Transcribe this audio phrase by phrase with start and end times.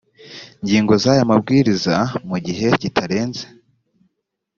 [0.63, 1.95] ngingo z aya mabwiriza
[2.29, 3.45] mu gihe kitarenze